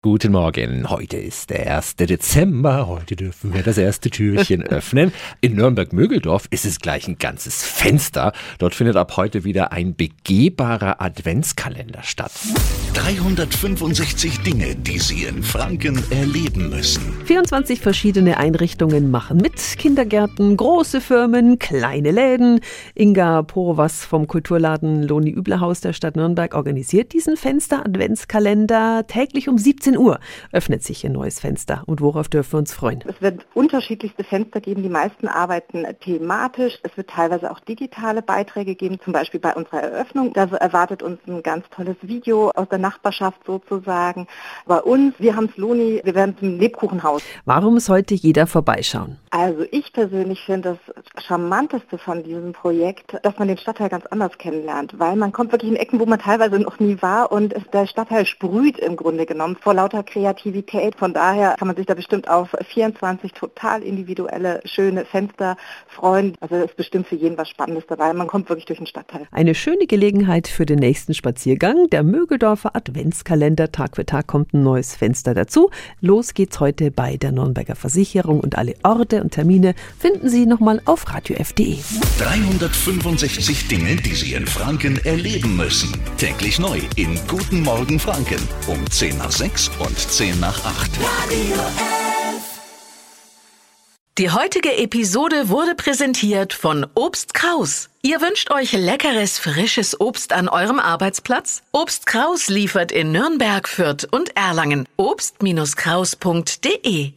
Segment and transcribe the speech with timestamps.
[0.00, 0.88] Guten Morgen.
[0.90, 1.96] Heute ist der 1.
[1.96, 2.86] Dezember.
[2.86, 5.12] Heute dürfen wir das erste Türchen öffnen.
[5.40, 8.32] In Nürnberg-Mögeldorf ist es gleich ein ganzes Fenster.
[8.60, 12.30] Dort findet ab heute wieder ein begehbarer Adventskalender statt.
[12.94, 17.02] 365 Dinge, die Sie in Franken erleben müssen.
[17.24, 19.56] 24 verschiedene Einrichtungen machen mit.
[19.78, 22.60] Kindergärten, große Firmen, kleine Läden.
[22.94, 29.87] Inga Porowas vom Kulturladen Loni Üblerhaus der Stadt Nürnberg organisiert diesen Fenster-Adventskalender täglich um 17
[29.96, 30.18] Uhr
[30.52, 31.82] öffnet sich ein neues Fenster.
[31.86, 33.02] Und worauf dürfen wir uns freuen?
[33.06, 34.82] Es wird unterschiedlichste Fenster geben.
[34.82, 36.78] Die meisten arbeiten thematisch.
[36.82, 40.32] Es wird teilweise auch digitale Beiträge geben, zum Beispiel bei unserer Eröffnung.
[40.32, 44.26] Da erwartet uns ein ganz tolles Video aus der Nachbarschaft sozusagen.
[44.66, 47.22] Bei uns, wir haben es Loni, wir werden zum Lebkuchenhaus.
[47.44, 49.18] Warum sollte jeder vorbeischauen?
[49.30, 54.38] Also ich persönlich finde das Charmanteste von diesem Projekt, dass man den Stadtteil ganz anders
[54.38, 57.86] kennenlernt, weil man kommt wirklich in Ecken, wo man teilweise noch nie war und der
[57.86, 60.94] Stadtteil sprüht im Grunde genommen vor lauter Kreativität.
[60.96, 65.56] Von daher kann man sich da bestimmt auf 24 total individuelle, schöne Fenster
[65.88, 66.36] freuen.
[66.40, 68.12] Also ist bestimmt für jeden was Spannendes dabei.
[68.12, 69.26] Man kommt wirklich durch den Stadtteil.
[69.32, 71.88] Eine schöne Gelegenheit für den nächsten Spaziergang.
[71.90, 73.72] Der Mögeldorfer Adventskalender.
[73.72, 75.70] Tag für Tag kommt ein neues Fenster dazu.
[76.00, 80.80] Los geht's heute bei der Nürnberger Versicherung und alle Orte und Termine finden Sie nochmal
[80.84, 81.78] auf radiof.de.
[82.18, 85.92] 365 Dinge, die Sie in Franken erleben müssen.
[86.16, 90.90] Täglich neu in Guten Morgen Franken um 10 nach 6 und 10 nach 8.
[94.18, 97.88] Die heutige Episode wurde präsentiert von Obst Kraus.
[98.02, 101.62] Ihr wünscht euch leckeres, frisches Obst an eurem Arbeitsplatz?
[101.70, 104.88] Obst Kraus liefert in Nürnberg, Fürth und Erlangen.
[104.96, 107.12] Obst-Kraus.de